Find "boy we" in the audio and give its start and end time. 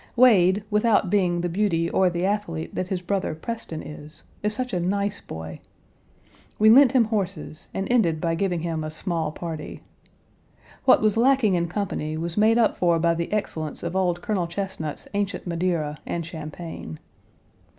5.21-6.71